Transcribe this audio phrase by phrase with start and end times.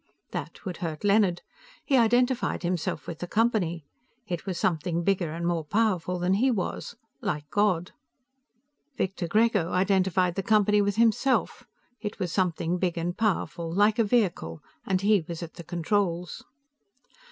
[0.31, 1.43] That would hurt Leonard.
[1.85, 3.85] He identified himself with the Company.
[4.25, 7.91] It was something bigger and more powerful than he was, like God.
[8.97, 11.67] Victor Grego identified the Company with himself.
[11.99, 16.45] It was something big and powerful, like a vehicle, and he was at the controls.